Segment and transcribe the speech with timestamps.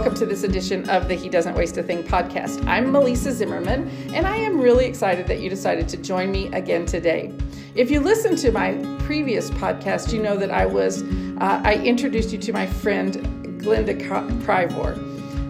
[0.00, 2.66] Welcome to this edition of the He Doesn't Waste a Thing podcast.
[2.66, 6.86] I'm Melissa Zimmerman, and I am really excited that you decided to join me again
[6.86, 7.34] today.
[7.74, 12.32] If you listened to my previous podcast, you know that I was uh, I introduced
[12.32, 13.16] you to my friend
[13.60, 13.94] Glenda
[14.42, 14.94] Crivor.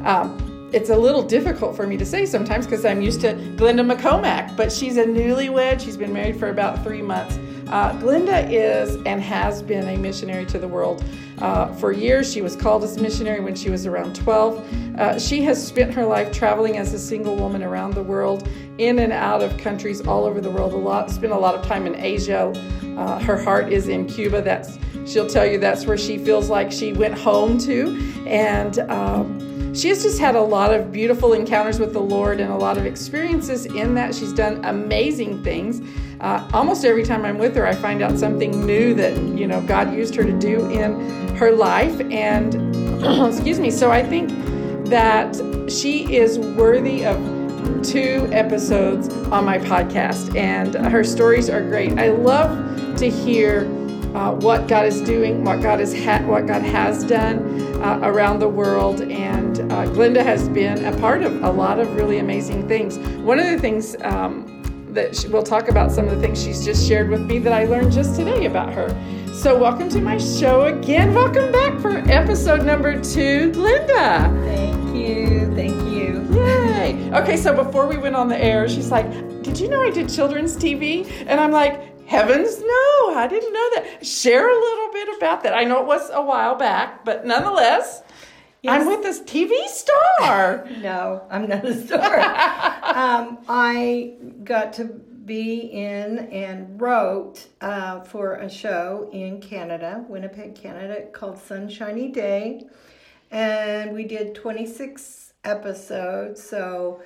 [0.05, 3.89] Um, it's a little difficult for me to say sometimes because I'm used to Glenda
[3.89, 5.80] McComack, but she's a newlywed.
[5.80, 7.39] She's been married for about three months.
[7.69, 11.05] Uh, Glenda is and has been a missionary to the world
[11.41, 12.32] uh, for years.
[12.32, 14.98] She was called as a missionary when she was around 12.
[14.98, 18.48] Uh, she has spent her life traveling as a single woman around the world,
[18.79, 20.72] in and out of countries all over the world.
[20.72, 22.53] A lot, spent a lot of time in Asia.
[22.96, 24.43] Uh, her heart is in Cuba.
[24.43, 28.79] That's she'll tell you that's where she feels like she went home to, and.
[28.90, 32.56] Um, she has just had a lot of beautiful encounters with the Lord and a
[32.56, 34.15] lot of experiences in that.
[34.15, 35.81] She's done amazing things.
[36.20, 39.61] Uh, almost every time I'm with her, I find out something new that you know
[39.62, 42.01] God used her to do in her life.
[42.11, 42.55] And
[43.27, 43.70] excuse me.
[43.70, 44.31] So I think
[44.87, 45.37] that
[45.69, 47.17] she is worthy of
[47.83, 51.99] two episodes on my podcast, and her stories are great.
[51.99, 53.65] I love to hear
[54.14, 57.39] uh, what God is doing, what God is ha- what God has done
[57.83, 61.94] uh, around the world, and uh, Glenda has been a part of a lot of
[61.94, 62.98] really amazing things.
[63.19, 63.97] One of the things.
[64.03, 64.56] Um,
[64.92, 67.53] that she, we'll talk about some of the things she's just shared with me that
[67.53, 68.88] I learned just today about her.
[69.33, 71.14] So, welcome to my show again.
[71.14, 74.28] Welcome back for episode number two, Glenda.
[74.44, 75.55] Thank you.
[75.55, 76.27] Thank you.
[76.36, 77.11] Yay.
[77.14, 79.08] Okay, so before we went on the air, she's like,
[79.42, 81.08] Did you know I did children's TV?
[81.27, 84.05] And I'm like, Heavens, no, I didn't know that.
[84.05, 85.55] Share a little bit about that.
[85.55, 88.03] I know it was a while back, but nonetheless,
[88.62, 88.83] Yes.
[88.83, 90.69] I'm with this TV star.
[90.83, 92.19] no, I'm not a star.
[92.83, 100.56] um, I got to be in and wrote uh, for a show in Canada, Winnipeg,
[100.56, 102.62] Canada, called Sunshiny Day.
[103.31, 106.42] And we did 26 episodes.
[106.42, 107.00] So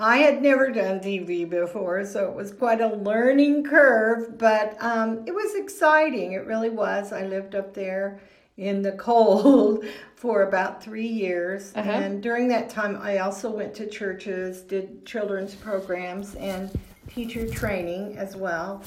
[0.00, 5.24] I had never done TV before, so it was quite a learning curve, but um,
[5.26, 6.32] it was exciting.
[6.32, 7.12] It really was.
[7.12, 8.20] I lived up there
[8.56, 11.72] in the cold for about three years.
[11.74, 11.90] Uh-huh.
[11.90, 16.70] And during that time, I also went to churches, did children's programs, and
[17.08, 18.84] teacher training as well.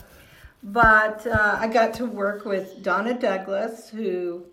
[0.63, 4.45] But uh, I got to work with Donna Douglas, who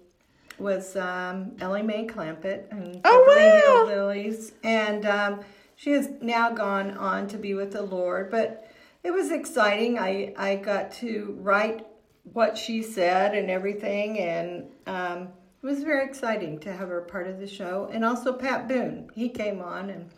[0.59, 3.95] was um, Ellie Mae Clampett and oh, wow.
[3.95, 4.53] Lilies.
[4.65, 5.41] And um,
[5.79, 8.33] she has now gone on to be with the Lord.
[8.33, 8.69] But
[9.05, 9.97] it was exciting.
[9.97, 11.87] I, I got to write
[12.33, 15.29] what she said and everything, and um,
[15.63, 17.89] it was very exciting to have her part of the show.
[17.93, 20.11] And also Pat Boone, he came on and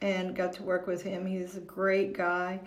[0.00, 1.26] and got to work with him.
[1.26, 2.60] He's a great guy,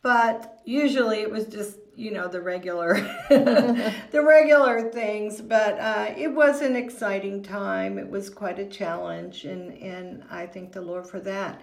[0.00, 2.94] but usually it was just you know the regular
[3.30, 5.40] the regular things.
[5.40, 7.98] But uh, it was an exciting time.
[7.98, 11.60] It was quite a challenge, and and I thank the Lord for that.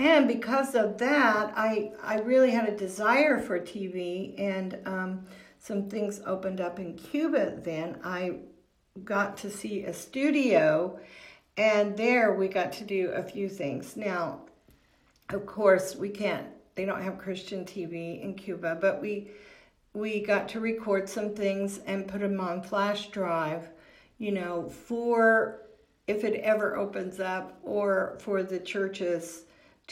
[0.00, 4.78] And because of that, I I really had a desire for TV and.
[4.86, 5.26] Um,
[5.60, 8.38] some things opened up in Cuba then, I
[9.04, 10.98] got to see a studio,
[11.56, 13.94] and there we got to do a few things.
[13.94, 14.40] Now,
[15.28, 19.28] of course, we can't, they don't have Christian TV in Cuba, but we
[19.92, 23.68] we got to record some things and put them on flash drive,
[24.18, 25.62] you know, for
[26.06, 29.44] if it ever opens up or for the churches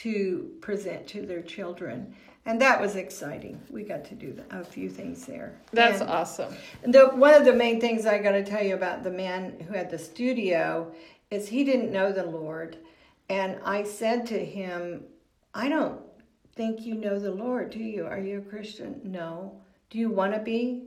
[0.03, 2.15] to present to their children
[2.49, 3.61] and that was exciting.
[3.69, 5.55] We got to do a few things there.
[5.71, 6.55] That's and awesome.
[6.83, 9.75] The one of the main things I got to tell you about the man who
[9.75, 10.91] had the studio
[11.31, 12.79] is he didn't know the Lord,
[13.29, 15.05] and I said to him,
[15.55, 16.01] "I don't
[16.55, 18.07] think you know the Lord, do you?
[18.07, 18.99] Are you a Christian?
[19.05, 19.61] No.
[19.91, 20.85] Do you want to be?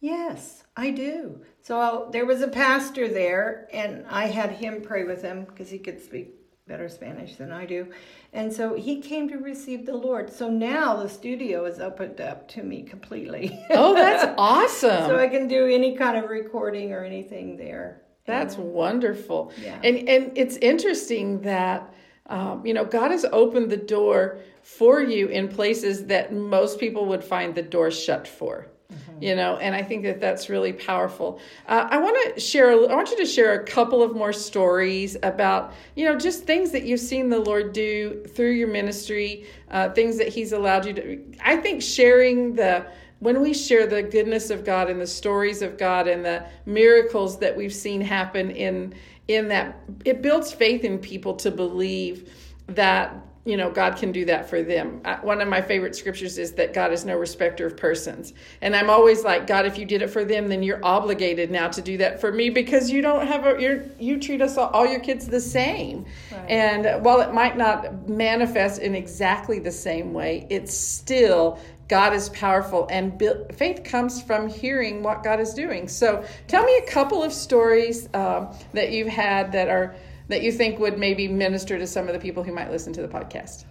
[0.00, 1.40] Yes, I do.
[1.62, 5.78] So there was a pastor there, and I had him pray with him because he
[5.78, 7.88] could speak better Spanish than I do.
[8.32, 10.32] And so he came to receive the Lord.
[10.32, 13.64] So now the studio is opened up to me completely.
[13.70, 15.06] Oh, that's awesome.
[15.06, 18.02] so I can do any kind of recording or anything there.
[18.26, 19.52] That's wonderful.
[19.60, 19.78] Yeah.
[19.84, 21.92] And and it's interesting that
[22.26, 27.04] um, you know God has opened the door for you in places that most people
[27.06, 28.68] would find the door shut for.
[28.92, 29.22] Mm-hmm.
[29.22, 31.40] You know, and I think that that's really powerful.
[31.66, 32.70] Uh, I want to share.
[32.70, 36.70] I want you to share a couple of more stories about, you know, just things
[36.72, 40.92] that you've seen the Lord do through your ministry, uh, things that He's allowed you
[40.92, 41.24] to.
[41.42, 42.86] I think sharing the
[43.20, 47.38] when we share the goodness of God and the stories of God and the miracles
[47.38, 48.94] that we've seen happen in
[49.28, 52.30] in that, it builds faith in people to believe
[52.66, 55.02] that you know, God can do that for them.
[55.20, 58.32] One of my favorite scriptures is that God is no respecter of persons.
[58.62, 61.68] And I'm always like, God, if you did it for them, then you're obligated now
[61.68, 64.70] to do that for me because you don't have a, you're, you treat us all,
[64.70, 66.06] all your kids the same.
[66.32, 66.50] Right.
[66.50, 72.30] And while it might not manifest in exactly the same way, it's still God is
[72.30, 75.86] powerful, and faith comes from hearing what God is doing.
[75.86, 79.94] So, tell me a couple of stories um, that you've had that are
[80.28, 83.02] that you think would maybe minister to some of the people who might listen to
[83.02, 83.64] the podcast?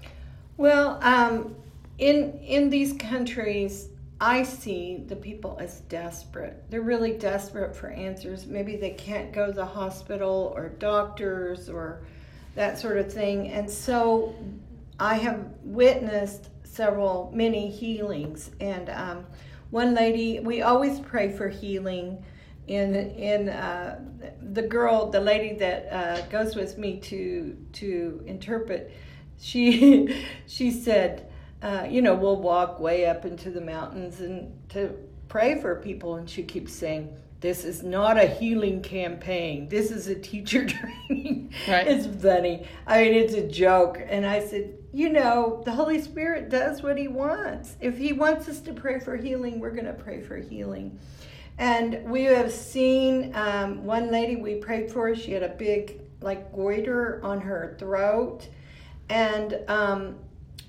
[0.57, 1.55] Well, um,
[1.97, 3.89] in in these countries,
[4.19, 6.63] I see the people as desperate.
[6.69, 8.45] They're really desperate for answers.
[8.45, 12.03] Maybe they can't go to the hospital or doctors or
[12.55, 13.49] that sort of thing.
[13.49, 14.35] And so
[14.99, 18.51] I have witnessed several, many healings.
[18.59, 19.25] And um,
[19.71, 22.23] one lady, we always pray for healing
[22.67, 23.99] in in uh,
[24.41, 28.91] the girl, the lady that uh, goes with me to to interpret,
[29.39, 31.31] she she said,
[31.61, 34.95] uh, you know, we'll walk way up into the mountains and to
[35.27, 37.15] pray for people, and she keeps saying.
[37.39, 39.67] This is not a healing campaign.
[39.67, 40.65] This is a teacher
[41.09, 41.53] training.
[41.67, 41.85] Right.
[41.85, 42.65] It's funny.
[42.87, 43.99] I mean, it's a joke.
[44.07, 47.75] And I said, you know, the Holy Spirit does what He wants.
[47.81, 50.97] If He wants us to pray for healing, we're going to pray for healing.
[51.57, 56.51] And we have seen um, one lady we prayed for, she had a big, like,
[56.51, 58.47] goiter on her throat.
[59.09, 60.15] And um,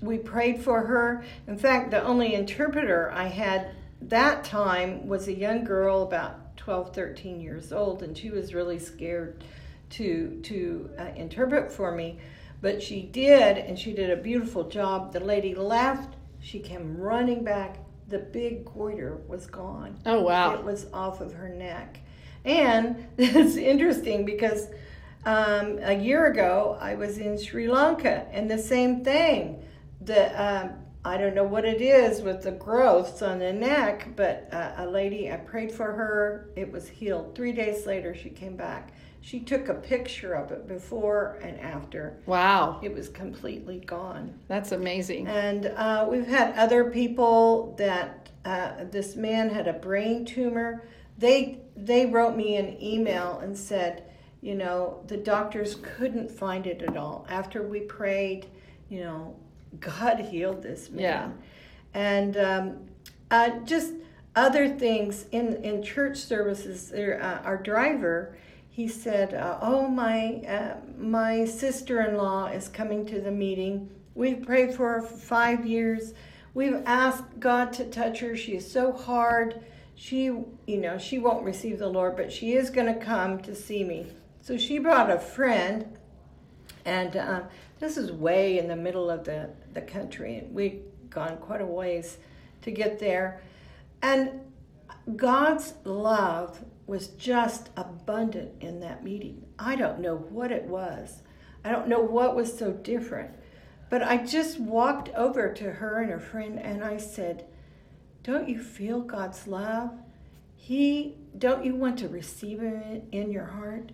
[0.01, 1.23] we prayed for her.
[1.47, 3.71] In fact, the only interpreter I had
[4.01, 8.79] that time was a young girl about 12, 13 years old, and she was really
[8.79, 9.43] scared
[9.91, 12.19] to, to uh, interpret for me.
[12.61, 15.13] But she did, and she did a beautiful job.
[15.13, 19.99] The lady left, she came running back the big goiter was gone.
[20.05, 20.53] Oh, wow.
[20.53, 21.99] It was off of her neck.
[22.43, 24.67] And it's interesting because
[25.25, 29.63] um, a year ago I was in Sri Lanka and the same thing.
[30.01, 30.73] The um,
[31.03, 34.87] I don't know what it is with the growths on the neck, but uh, a
[34.87, 36.49] lady, I prayed for her.
[36.55, 37.35] It was healed.
[37.35, 38.91] Three days later, she came back
[39.25, 42.15] she took a picture of it before and after.
[42.27, 42.79] Wow.
[42.83, 44.37] It was completely gone.
[44.47, 45.25] That's amazing.
[45.27, 50.87] And uh, we've had other people that uh, this man had a brain tumor.
[51.17, 54.03] They they wrote me an email and said,
[54.41, 57.25] you know, the doctors couldn't find it at all.
[57.27, 58.45] After we prayed,
[58.89, 59.35] you know,
[59.79, 61.01] God healed this man.
[61.01, 61.29] Yeah.
[61.95, 62.77] And um,
[63.31, 63.93] uh, just
[64.35, 66.91] other things in in church services.
[66.91, 68.37] There, uh, our driver
[68.75, 73.89] he said, uh, "Oh, my uh, my sister-in-law is coming to the meeting.
[74.15, 76.13] We've prayed for her for five years.
[76.53, 78.35] We've asked God to touch her.
[78.35, 79.63] She is so hard.
[79.95, 83.55] She, you know, she won't receive the Lord, but she is going to come to
[83.55, 84.07] see me."
[84.41, 85.97] So she brought a friend,
[86.83, 87.43] and uh,
[87.79, 91.65] this is way in the middle of the the country, and we've gone quite a
[91.65, 92.17] ways
[92.63, 93.41] to get there,
[94.01, 94.41] and
[95.15, 99.45] God's love was just abundant in that meeting.
[99.57, 101.23] I don't know what it was.
[101.63, 103.31] I don't know what was so different.
[103.89, 107.45] But I just walked over to her and her friend and I said,
[108.23, 109.91] Don't you feel God's love?
[110.55, 113.91] He, don't you want to receive Him in your heart?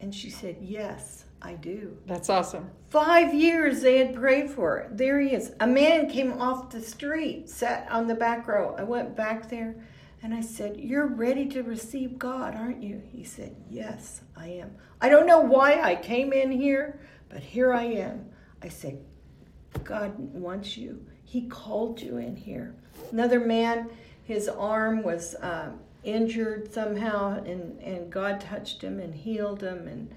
[0.00, 1.96] And she said, Yes, I do.
[2.06, 2.70] That's awesome.
[2.88, 4.96] Five years they had prayed for it.
[4.96, 5.52] There he is.
[5.60, 8.74] A man came off the street, sat on the back row.
[8.78, 9.76] I went back there
[10.26, 13.00] and I said, You're ready to receive God, aren't you?
[13.12, 14.72] He said, Yes, I am.
[15.00, 18.26] I don't know why I came in here, but here I am.
[18.60, 18.98] I said,
[19.84, 21.06] God wants you.
[21.22, 22.74] He called you in here.
[23.12, 23.88] Another man,
[24.24, 25.70] his arm was uh,
[26.02, 29.86] injured somehow, and, and God touched him and healed him.
[29.86, 30.12] And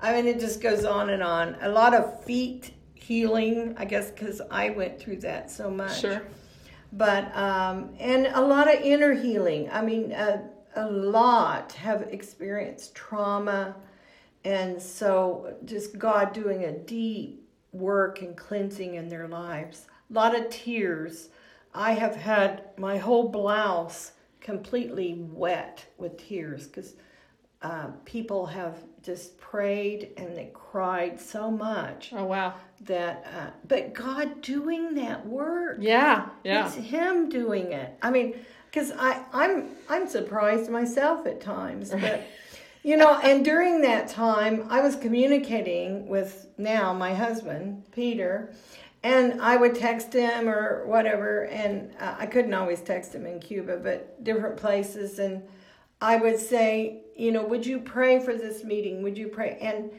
[0.00, 1.56] I mean, it just goes on and on.
[1.62, 5.98] A lot of feet healing, I guess, because I went through that so much.
[5.98, 6.20] Sure
[6.92, 9.68] but um, and a lot of inner healing.
[9.70, 10.42] I mean, a,
[10.76, 13.76] a lot have experienced trauma,
[14.44, 19.86] and so just God doing a deep work and cleansing in their lives.
[20.10, 21.28] A lot of tears.
[21.72, 26.94] I have had my whole blouse completely wet with tears because
[27.62, 32.12] uh, people have just prayed and they cried so much.
[32.14, 32.54] Oh wow!
[32.82, 35.78] That, uh, but God doing that work.
[35.80, 36.66] Yeah, yeah.
[36.66, 37.96] It's Him doing it.
[38.02, 38.34] I mean,
[38.66, 42.26] because I I'm I'm surprised myself at times, but.
[42.82, 48.54] You know, and during that time, I was communicating with now my husband, Peter,
[49.02, 53.38] and I would text him or whatever, and uh, I couldn't always text him in
[53.38, 55.18] Cuba, but different places.
[55.18, 55.42] And
[56.00, 59.02] I would say, you know, would you pray for this meeting?
[59.02, 59.58] Would you pray?
[59.60, 59.90] And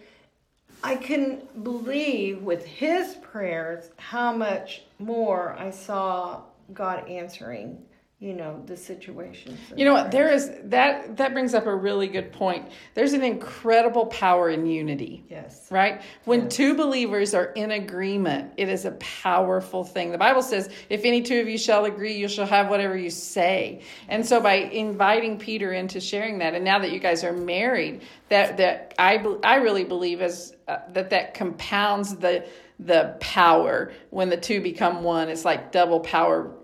[0.84, 6.42] I can believe with his prayers how much more I saw
[6.74, 7.84] God answering
[8.22, 10.12] you know the situations you know what?
[10.12, 12.70] there is that that brings up a really good point.
[12.94, 15.68] There's an incredible power in unity yes.
[15.72, 16.04] right?
[16.26, 16.56] When yes.
[16.56, 20.12] two believers are in agreement it is a powerful thing.
[20.12, 23.10] The bible says if any two of you shall agree you shall have whatever you
[23.10, 23.82] say.
[24.08, 28.04] And so by inviting peter into sharing that and now that you guys are married
[28.30, 32.46] that that i i really believe as uh, that that compounds the
[32.80, 33.94] the power.
[34.10, 36.56] When the two become one it's like double power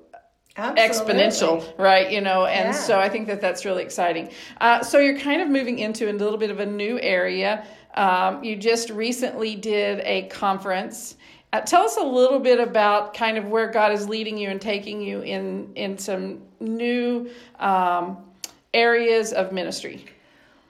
[0.57, 1.15] Absolutely.
[1.15, 2.09] exponential, right?
[2.11, 2.71] You know, and Yeah.
[2.71, 4.29] so I think that that's really exciting.
[4.59, 7.63] Uh, so you're kind of moving into a little bit of a new area.
[7.95, 11.15] Um, you just recently did a conference.
[11.53, 14.59] Uh, tell us a little bit about kind of where God is leading you and
[14.59, 18.17] taking you in in some new um,
[18.73, 20.05] areas of ministry.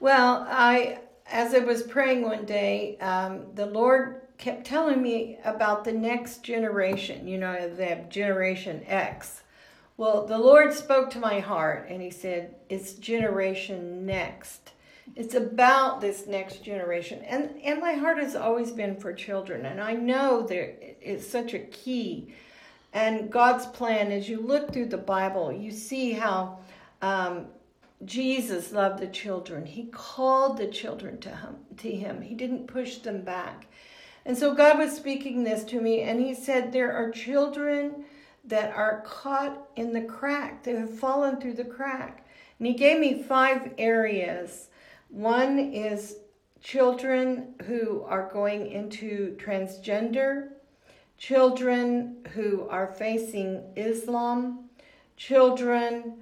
[0.00, 5.84] Well, I, as I was praying one day, um, the Lord kept telling me about
[5.84, 7.26] the next generation.
[7.26, 9.42] You know, the Generation X.
[9.98, 14.70] Well, the Lord spoke to my heart and He said, It's Generation Next.
[15.16, 17.24] It's about this next generation.
[17.24, 19.66] And, and my heart has always been for children.
[19.66, 22.32] And I know there is such a key.
[22.92, 26.60] And God's plan, as you look through the Bible, you see how
[27.02, 27.46] um,
[28.04, 29.66] Jesus loved the children.
[29.66, 32.22] He called the children to him, to him.
[32.22, 33.66] He didn't push them back.
[34.24, 38.04] And so God was speaking this to me, and He said, There are children
[38.48, 42.26] that are caught in the crack, they have fallen through the crack.
[42.58, 44.68] And He gave me five areas.
[45.08, 46.16] One is
[46.60, 50.48] children who are going into transgender,
[51.16, 54.70] children who are facing Islam,
[55.16, 56.14] children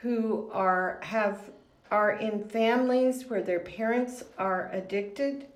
[0.00, 1.50] who are have
[1.90, 5.46] are in families where their parents are addicted,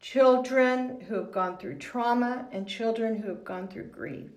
[0.00, 4.30] children who have gone through trauma, and children who have gone through grief.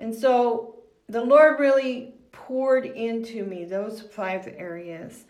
[0.00, 0.76] And so
[1.08, 5.24] the Lord really poured into me those five areas.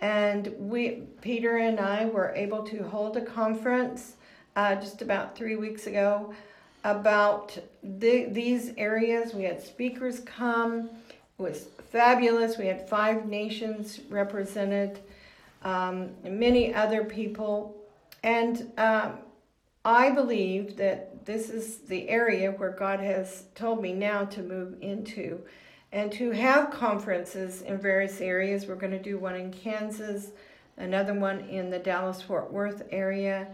[0.00, 4.14] And we, Peter and I, were able to hold a conference
[4.56, 6.32] uh, just about three weeks ago
[6.84, 9.34] about the, these areas.
[9.34, 10.90] We had speakers come.
[11.38, 12.58] It was fabulous.
[12.58, 15.00] We had five nations represented,
[15.62, 17.74] um, many other people.
[18.22, 19.18] And um,
[19.84, 24.76] I believe that this is the area where God has told me now to move
[24.80, 25.40] into
[25.92, 28.66] and to have conferences in various areas.
[28.66, 30.32] We're going to do one in Kansas,
[30.76, 33.46] another one in the Dallas Fort Worth area,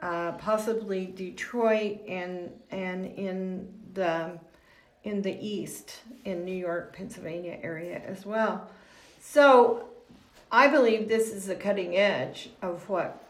[0.00, 4.38] uh, possibly Detroit, and and in the
[5.04, 8.70] in the east in New York, Pennsylvania area as well.
[9.20, 9.88] So
[10.52, 13.29] I believe this is the cutting edge of what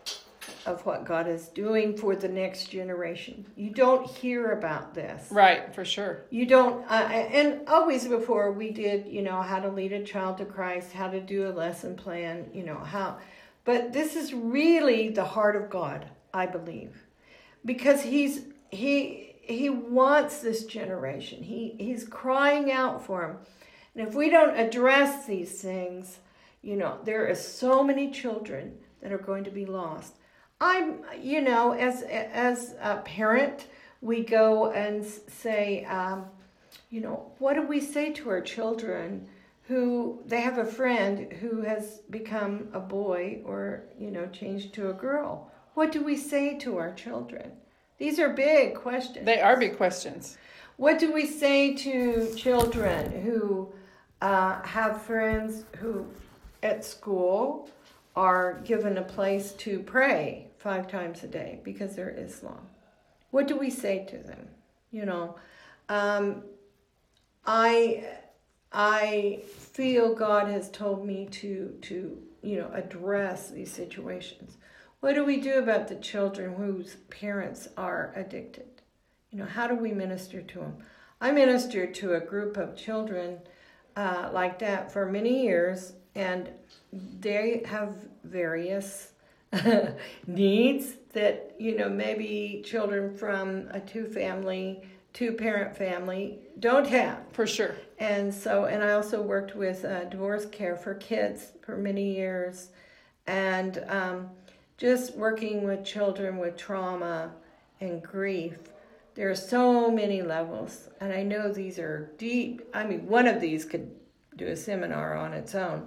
[0.67, 3.47] of what God is doing for the next generation.
[3.57, 5.29] You don't hear about this.
[5.31, 6.25] Right, for sure.
[6.31, 10.39] You don't, uh, and always before we did, you know, how to lead a child
[10.39, 13.19] to Christ, how to do a lesson plan, you know, how.
[13.65, 16.97] But this is really the heart of God, I believe,
[17.65, 21.43] because He's He He wants this generation.
[21.43, 23.37] He He's crying out for them,
[23.95, 26.19] and if we don't address these things,
[26.63, 30.15] you know, there are so many children that are going to be lost.
[30.61, 33.67] I'm, you know, as as a parent,
[34.03, 36.27] we go and say, um,
[36.91, 39.27] you know, what do we say to our children
[39.63, 44.91] who they have a friend who has become a boy or you know changed to
[44.91, 45.51] a girl?
[45.75, 47.53] What do we say to our children?
[47.97, 49.25] These are big questions.
[49.25, 50.37] They are big questions.
[50.77, 53.73] What do we say to children who
[54.21, 56.07] uh, have friends who
[56.63, 57.71] at school
[58.15, 62.61] are given a place to pray five times a day because they're Islam.
[63.31, 64.47] What do we say to them?
[64.91, 65.37] You know,
[65.89, 66.43] um,
[67.47, 68.05] I
[68.73, 74.59] I feel God has told me to to you know address these situations.
[75.01, 78.69] What do we do about the children whose parents are addicted?
[79.31, 80.77] You know, how do we minister to them?
[81.23, 83.39] I ministered to a group of children
[83.97, 86.51] uh, like that for many years, and
[86.93, 89.13] they have various
[90.27, 97.19] needs that you know maybe children from a two family two parent family don't have.
[97.33, 97.75] For sure.
[97.99, 102.69] and so and i also worked with uh, divorce care for kids for many years.
[103.27, 104.31] And um,
[104.77, 107.33] just working with children with trauma
[107.81, 108.59] and grief
[109.15, 110.89] there are so many levels.
[111.01, 113.91] And i know these are deep i mean one of these could
[114.37, 115.87] do a seminar on its own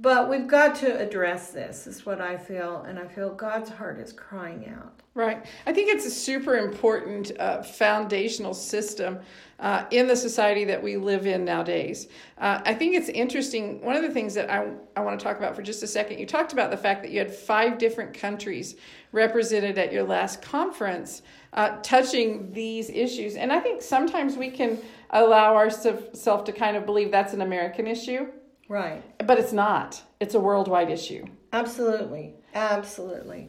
[0.00, 3.98] But we've got to address this, is what I feel, and I feel God's heart
[3.98, 5.00] is crying out.
[5.14, 5.44] Right.
[5.66, 9.18] I think it's a super important uh, foundational system
[9.58, 12.06] uh, in the society that we live in nowadays.
[12.38, 13.80] Uh, I think it's interesting.
[13.80, 16.20] One of the things that I, I want to talk about for just a second,
[16.20, 18.76] you talked about the fact that you had five different countries
[19.10, 21.22] represented at your last conference
[21.54, 23.34] uh, touching these issues.
[23.34, 24.78] And I think sometimes we can
[25.10, 28.28] allow ourselves to kind of believe that's an American issue.
[28.68, 29.02] Right.
[29.26, 30.02] But it's not.
[30.20, 31.24] It's a worldwide issue.
[31.52, 32.34] Absolutely.
[32.54, 33.48] Absolutely.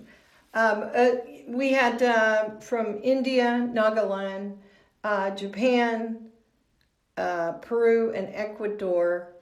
[0.54, 1.10] Um, uh,
[1.48, 4.58] we had uh, from India, Nagaland,
[5.04, 6.30] uh, Japan,
[7.18, 9.34] uh, Peru, and Ecuador.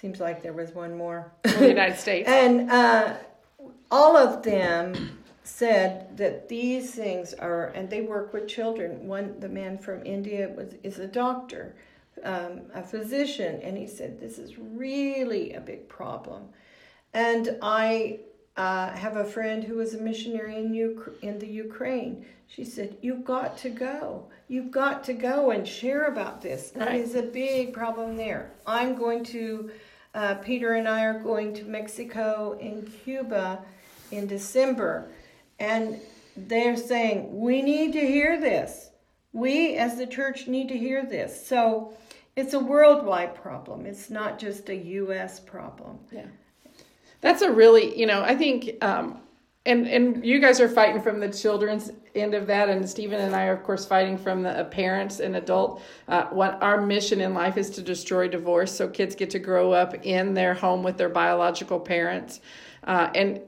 [0.00, 1.32] Seems like there was one more.
[1.42, 2.28] the United States.
[2.28, 3.14] and uh,
[3.90, 9.06] all of them said that these things are, and they work with children.
[9.06, 11.74] One, the man from India was is a doctor,
[12.24, 16.48] um, a physician, and he said this is really a big problem.
[17.12, 18.20] And I
[18.56, 20.74] uh, have a friend who was a missionary in,
[21.22, 22.24] in the Ukraine.
[22.46, 24.28] She said, You've got to go.
[24.48, 26.70] You've got to go and share about this.
[26.70, 27.00] That Right.
[27.00, 28.50] is a big problem there.
[28.66, 29.70] I'm going to,
[30.14, 33.64] uh, Peter and I are going to Mexico and Cuba
[34.10, 35.10] in December.
[35.60, 36.00] And
[36.36, 38.90] they're saying, We need to hear this.
[39.32, 41.46] We as the church need to hear this.
[41.46, 41.94] So
[42.36, 45.40] it's a worldwide problem, it's not just a U.S.
[45.40, 45.98] problem.
[46.10, 46.26] Yeah.
[47.20, 49.20] That's a really, you know, I think, um,
[49.66, 53.36] and and you guys are fighting from the children's end of that, and Stephen and
[53.36, 55.82] I are, of course, fighting from the uh, parents and adult.
[56.08, 59.72] Uh, what our mission in life is to destroy divorce, so kids get to grow
[59.72, 62.40] up in their home with their biological parents.
[62.84, 63.40] Uh, and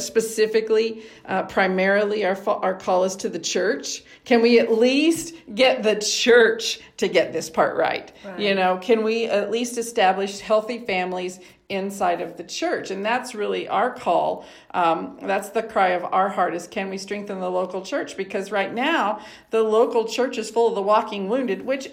[0.00, 4.04] specifically, uh, primarily, our our call is to the church.
[4.24, 8.12] Can we at least get the church to get this part right?
[8.24, 8.38] Right.
[8.38, 12.92] You know, can we at least establish healthy families inside of the church?
[12.92, 14.46] And that's really our call.
[14.72, 18.16] Um, that's the cry of our heart: is can we strengthen the local church?
[18.16, 21.88] Because right now, the local church is full of the walking wounded, which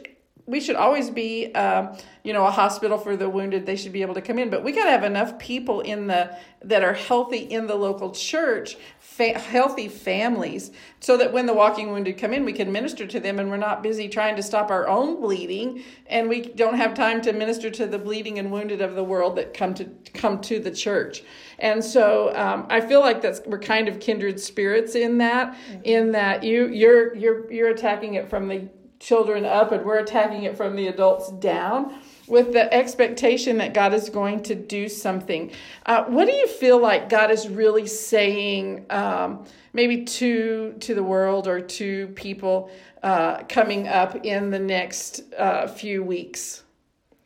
[0.45, 3.65] we should always be um, you know a hospital for the wounded.
[3.65, 4.49] They should be able to come in.
[4.49, 8.11] But we got to have enough people in the that are healthy in the local
[8.11, 13.05] church fa- healthy families so that when the walking wounded come in we can minister
[13.05, 15.83] to them and we're not busy trying to stop our own bleeding.
[16.07, 19.37] And we don't have time to minister to the bleeding and wounded of the world
[19.37, 21.23] that come to come to the church.
[21.59, 26.11] And so um, i feel like that's we're kind of kindred spirits in that in
[26.11, 28.67] that you you're you're you're attacking it from the
[29.03, 31.93] children up and we're attacking it from the adults down
[32.27, 35.51] with the expectation that God is going to do something.
[35.85, 41.03] Uh, what do you feel like God is really saying, um, maybe to to the
[41.03, 42.71] world or to people
[43.03, 46.63] uh, coming up in the next uh, few weeks,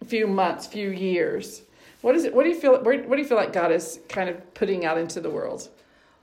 [0.07, 1.61] few months, few years?
[2.01, 2.33] What is it?
[2.33, 2.81] What do you feel?
[2.81, 5.69] What do you feel like God is kind of putting out into the world?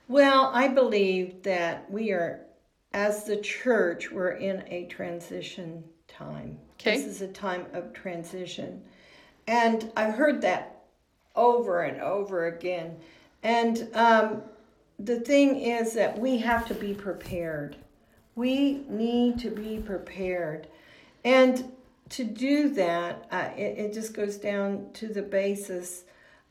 [0.07, 2.44] Well, I believe that we are,
[2.95, 6.57] as the church, we're in a transition time.
[6.79, 6.95] Okay.
[6.95, 8.81] This is a time of transition.
[9.47, 10.83] And I've heard that
[11.35, 12.95] over and over again.
[13.43, 14.43] And um,
[14.97, 17.75] the thing is that we have to be prepared.
[18.35, 20.67] We need to be prepared.
[21.25, 21.69] And
[22.09, 26.05] to do that, uh, it, it just goes down to the basis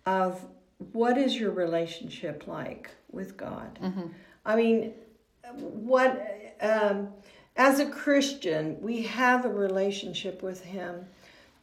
[0.05, 0.45] of
[0.93, 3.79] what is your relationship like with God?
[4.45, 4.93] I mean,
[5.53, 7.09] what, um,
[7.57, 11.07] as a Christian, we have a relationship with Him.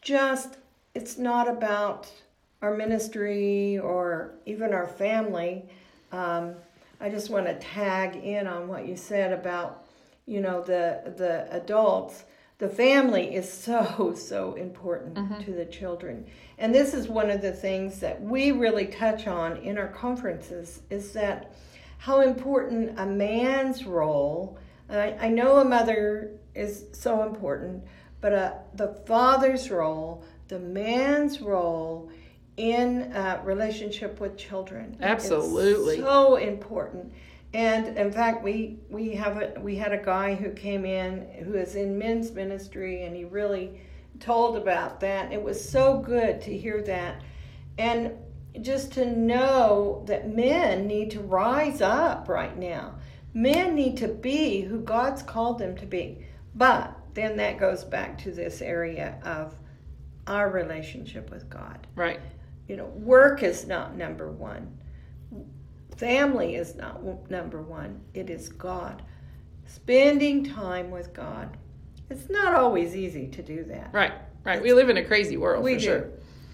[0.02, 0.58] Just,
[0.96, 2.12] it's not about
[2.62, 5.66] our ministry or even our family.
[6.12, 6.56] Um,
[7.00, 9.86] I just want to tag in on what you said about,
[10.26, 12.26] you know, the the adults.
[12.60, 16.26] The family is so so important to the children,
[16.60, 20.82] and this is one of the things that we really touch on in our conferences.
[20.92, 21.54] Is that
[22.02, 24.58] how important a man's role.
[24.90, 27.84] I, I know a mother is so important,
[28.22, 32.10] but uh, the father's role, the man's role
[32.58, 34.96] in uh, relationship with children.
[34.96, 36.00] is Absolutely.
[36.00, 37.14] so important.
[37.54, 41.54] And in fact, we we have a we had a guy who came in who
[41.54, 43.80] is in men's ministry, and he really
[44.20, 45.32] told about that.
[45.32, 47.22] It was so good to hear that,
[47.78, 48.14] and
[48.60, 52.96] just to know that men need to rise up right now.
[53.34, 56.26] Men need to be who God's called them to be.
[56.56, 59.56] But then that goes back to this area of
[60.28, 61.88] our relationship with God.
[61.96, 62.20] Right.
[62.68, 64.78] You know, work is not number one.
[65.96, 68.02] Family is not number one.
[68.14, 69.02] It is God.
[69.66, 71.58] Spending time with God.
[72.10, 73.92] It's not always easy to do that.
[73.94, 74.14] Right.
[74.44, 74.62] Right.
[74.62, 75.86] We live in a crazy world We for do.
[75.86, 76.10] sure.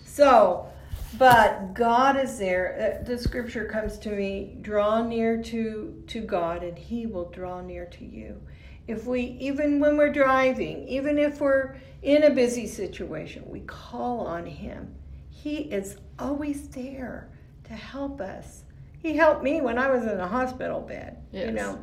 [0.05, 0.67] So,
[1.17, 2.99] But God is there.
[3.01, 7.61] Uh, the scripture comes to me, draw near to to God and he will draw
[7.61, 8.41] near to you.
[8.87, 14.21] If we even when we're driving, even if we're in a busy situation, we call
[14.21, 14.93] on him.
[15.29, 17.29] He is always there
[17.65, 18.63] to help us.
[18.99, 21.45] He helped me when I was in a hospital bed, Yes.
[21.47, 21.79] you know.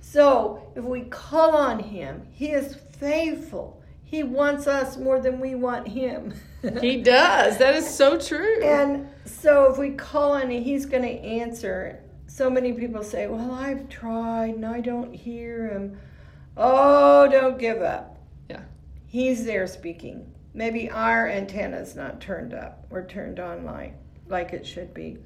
[0.00, 3.81] So, if we call on him, he is faithful.
[4.12, 6.34] He wants us more than we want him.
[6.82, 7.56] He does.
[7.56, 8.62] That is so true.
[8.62, 11.98] And so if we call on him, he's going to answer.
[12.26, 15.98] So many people say, Well, I've tried and I don't hear him.
[16.58, 18.18] Oh, don't give up.
[18.50, 18.60] Yeah.
[19.06, 20.30] He's there speaking.
[20.52, 23.96] Maybe our antenna's not turned up or turned on like,
[24.28, 25.16] like it should be.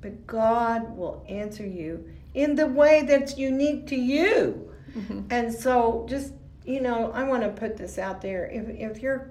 [0.00, 4.68] But God will answer you in the way that's unique to you.
[4.96, 5.20] Mm-hmm.
[5.30, 6.32] And so just,
[6.64, 8.46] you know, I want to put this out there.
[8.46, 9.30] If, if you're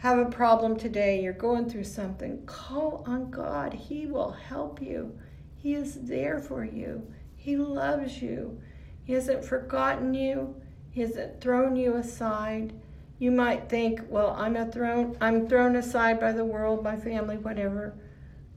[0.00, 3.74] have a problem today, you're going through something, call on God.
[3.74, 5.18] He will help you.
[5.54, 7.06] He is there for you.
[7.36, 8.62] He loves you.
[9.04, 10.56] He hasn't forgotten you.
[10.90, 12.72] He hasn't thrown you aside.
[13.18, 17.36] You might think, well, I'm a thrown I'm thrown aside by the world, my family,
[17.36, 17.94] whatever.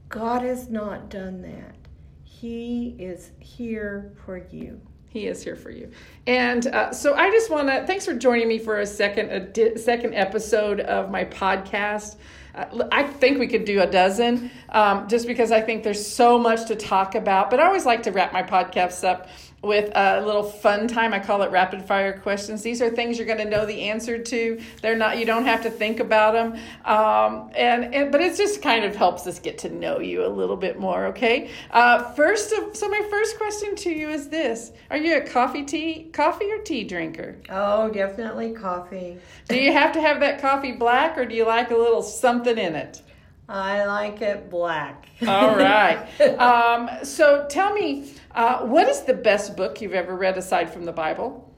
[0.08, 1.76] God has not done that.
[2.22, 4.80] He is here for you.
[5.14, 5.92] He is here for you.
[6.26, 9.38] And uh, so I just want to thanks for joining me for a second a
[9.38, 12.16] di- second episode of my podcast.
[12.52, 16.36] Uh, I think we could do a dozen um, just because I think there's so
[16.36, 17.48] much to talk about.
[17.48, 19.28] But I always like to wrap my podcasts up
[19.64, 21.12] with a little fun time.
[21.14, 22.62] I call it rapid fire questions.
[22.62, 24.60] These are things you're going to know the answer to.
[24.82, 25.18] They're not.
[25.18, 26.52] You don't have to think about them.
[26.84, 30.28] Um, and, and but it just kind of helps us get to know you a
[30.28, 31.06] little bit more.
[31.06, 31.50] Okay.
[31.70, 35.64] Uh, first of so my first question to you is this: Are you a coffee
[35.64, 37.36] tea coffee or tea drinker?
[37.48, 39.18] Oh, definitely coffee.
[39.48, 42.58] Do you have to have that coffee black, or do you like a little something
[42.58, 43.02] in it?
[43.48, 45.08] I like it black.
[45.26, 45.98] All right.
[46.38, 50.84] Um, so tell me, uh, what is the best book you've ever read aside from
[50.84, 51.52] the Bible?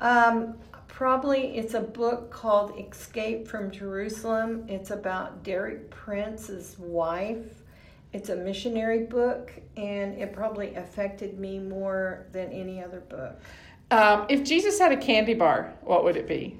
[0.00, 0.56] Um,
[0.88, 4.64] probably it's a book called Escape from Jerusalem.
[4.68, 7.62] It's about Derek Prince's wife.
[8.12, 13.40] It's a missionary book, and it probably affected me more than any other book.
[13.90, 16.58] Um, if Jesus had a candy bar, what would it be?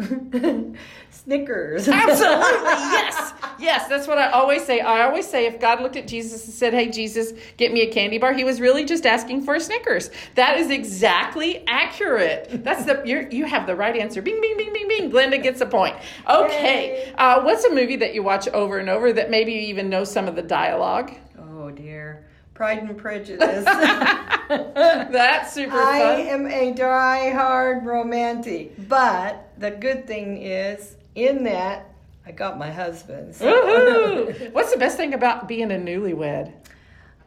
[1.10, 1.88] Snickers.
[1.88, 3.32] Absolutely, yes.
[3.58, 4.80] Yes, that's what I always say.
[4.80, 7.92] I always say if God looked at Jesus and said, Hey, Jesus, get me a
[7.92, 10.10] candy bar, he was really just asking for a Snickers.
[10.34, 12.64] That is exactly accurate.
[12.64, 14.22] That's the, you're, you have the right answer.
[14.22, 15.10] Bing, bing, bing, bing, bing.
[15.10, 15.96] Glenda gets a point.
[16.28, 17.12] Okay.
[17.18, 20.04] Uh, what's a movie that you watch over and over that maybe you even know
[20.04, 21.12] some of the dialogue?
[21.38, 22.26] oh dear.
[22.54, 23.64] Pride and Prejudice.
[24.50, 31.92] That's super I am a die-hard romantic, but the good thing is, in that,
[32.26, 33.34] I got my husband.
[33.36, 34.52] so- Woohoo!
[34.52, 36.52] What's the best thing about being a newlywed?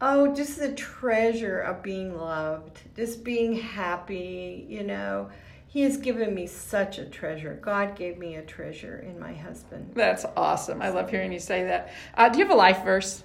[0.02, 5.30] Oh, just the treasure of being loved, just being happy, you know.
[5.68, 7.58] He has given me such a treasure.
[7.62, 9.92] God gave me a treasure in my husband.
[9.96, 10.82] That's awesome.
[10.82, 11.92] I love hearing you say that.
[12.16, 13.24] Uh, do you have a life verse?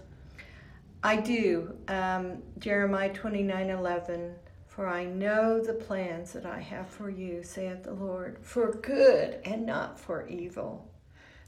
[1.02, 1.74] I do.
[1.88, 4.34] Um, Jeremiah twenty nine eleven.
[4.78, 9.40] For I know the plans that I have for you, saith the Lord, for good
[9.44, 10.88] and not for evil.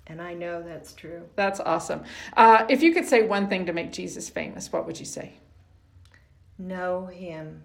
[0.08, 1.22] And I know that's true.
[1.36, 2.02] That's awesome.
[2.36, 5.34] Uh, if you could say one thing to make Jesus famous, what would you say?
[6.58, 7.62] Know him.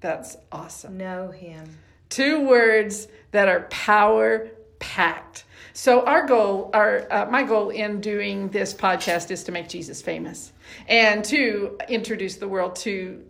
[0.00, 0.98] That's awesome.
[0.98, 1.78] Know him.
[2.10, 4.50] Two words that are power
[4.80, 5.46] packed.
[5.72, 10.02] So our goal, our uh, my goal in doing this podcast is to make Jesus
[10.02, 10.52] famous
[10.88, 13.24] and to introduce the world to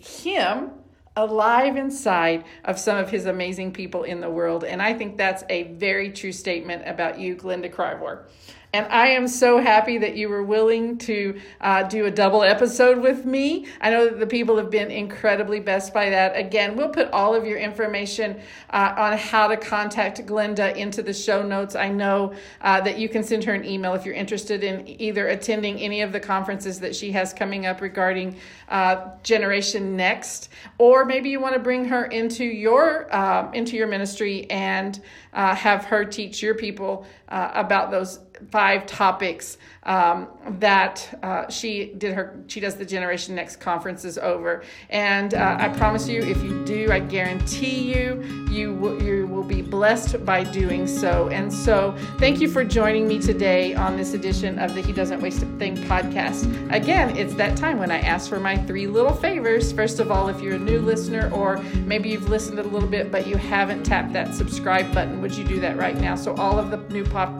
[0.00, 0.70] him
[1.16, 4.64] alive inside of some of his amazing people in the world.
[4.64, 8.26] And I think that's a very true statement about you, Glenda Crivor.
[8.72, 13.02] And I am so happy that you were willing to uh, do a double episode
[13.02, 13.66] with me.
[13.80, 16.36] I know that the people have been incredibly blessed by that.
[16.36, 21.12] Again, we'll put all of your information uh, on how to contact Glenda into the
[21.12, 21.74] show notes.
[21.74, 25.26] I know uh, that you can send her an email if you're interested in either
[25.26, 28.36] attending any of the conferences that she has coming up regarding
[28.68, 33.88] uh, Generation Next, or maybe you want to bring her into your um, into your
[33.88, 35.00] ministry and
[35.32, 41.94] uh, have her teach your people uh, about those five topics um, that uh, she
[41.96, 44.62] did her she does the generation next conferences over.
[44.90, 49.42] And uh, i promise you if you do i guarantee you you will, you will
[49.42, 51.28] be blessed by doing so.
[51.28, 55.20] And so thank you for joining me today on this edition of the he doesn't
[55.20, 56.44] waste a thing podcast.
[56.72, 59.72] Again it's that time when i ask for my three little favors.
[59.72, 63.10] First of all if you're a new listener or maybe you've listened a little bit
[63.10, 66.14] but you haven't tapped that subscribe button would you do that right now?
[66.16, 67.30] So all of the new pop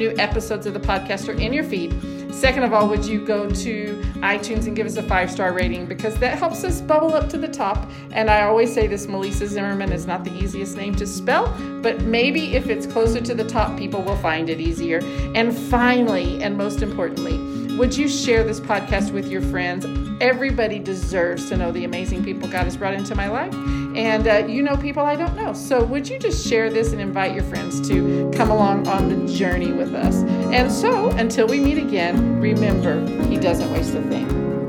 [0.00, 1.94] new episodes of the podcast are in your feed.
[2.32, 5.84] Second of all, would you go to iTunes and give us a five star rating
[5.84, 7.90] because that helps us bubble up to the top.
[8.12, 12.00] And I always say this Melissa Zimmerman is not the easiest name to spell, but
[12.00, 15.00] maybe if it's closer to the top, people will find it easier.
[15.34, 17.36] And finally, and most importantly,
[17.76, 20.09] would you share this podcast with your friends?
[20.20, 23.54] Everybody deserves to know the amazing people God has brought into my life.
[23.96, 25.52] And uh, you know people I don't know.
[25.52, 29.32] So would you just share this and invite your friends to come along on the
[29.32, 30.16] journey with us?
[30.52, 34.59] And so until we meet again, remember, He doesn't waste a thing.